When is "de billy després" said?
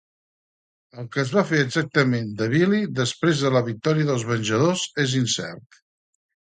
2.41-3.45